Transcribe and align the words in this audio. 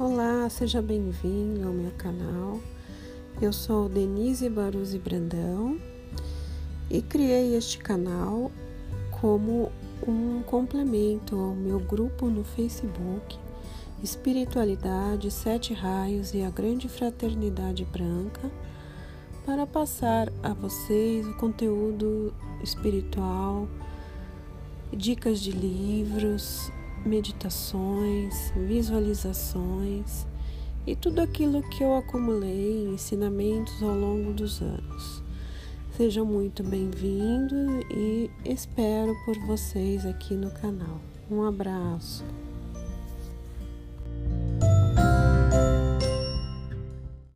Olá, 0.00 0.48
seja 0.48 0.80
bem-vindo 0.80 1.68
ao 1.68 1.74
meu 1.74 1.90
canal. 1.90 2.58
Eu 3.38 3.52
sou 3.52 3.86
Denise 3.86 4.48
Baruzzi 4.48 4.98
Brandão 4.98 5.78
e 6.88 7.02
criei 7.02 7.54
este 7.54 7.76
canal 7.76 8.50
como 9.20 9.70
um 10.08 10.42
complemento 10.42 11.36
ao 11.38 11.54
meu 11.54 11.78
grupo 11.80 12.28
no 12.28 12.42
Facebook 12.42 13.38
Espiritualidade, 14.02 15.30
Sete 15.30 15.74
Raios 15.74 16.32
e 16.32 16.42
a 16.44 16.48
Grande 16.48 16.88
Fraternidade 16.88 17.84
Branca 17.84 18.50
para 19.44 19.66
passar 19.66 20.32
a 20.42 20.54
vocês 20.54 21.26
o 21.26 21.34
conteúdo 21.34 22.32
espiritual, 22.62 23.68
dicas 24.90 25.40
de 25.40 25.50
livros, 25.50 26.72
meditações, 27.04 28.52
visualizações 28.56 30.26
e 30.86 30.96
tudo 30.96 31.20
aquilo 31.20 31.62
que 31.70 31.82
eu 31.82 31.96
acumulei 31.96 32.88
ensinamentos 32.88 33.82
ao 33.82 33.94
longo 33.94 34.32
dos 34.32 34.60
anos. 34.60 35.22
Sejam 35.96 36.24
muito 36.24 36.62
bem-vindos 36.62 37.84
e 37.90 38.30
espero 38.44 39.14
por 39.24 39.38
vocês 39.46 40.06
aqui 40.06 40.34
no 40.34 40.50
canal. 40.50 41.00
Um 41.30 41.42
abraço. 41.42 42.24